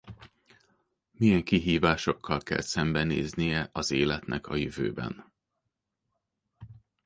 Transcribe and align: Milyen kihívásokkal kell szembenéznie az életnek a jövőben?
Milyen 1.11 1.43
kihívásokkal 1.43 2.39
kell 2.39 2.61
szembenéznie 2.61 3.69
az 3.73 3.91
életnek 3.91 4.47
a 4.47 4.55
jövőben? 4.55 5.33